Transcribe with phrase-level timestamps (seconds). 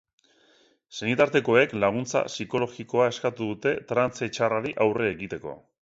[0.99, 5.55] Senitartekoek laguntza psikologikoa eskatu dute trantze txarrari aurre egiteko.